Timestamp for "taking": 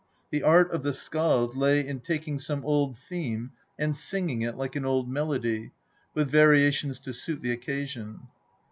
1.99-2.39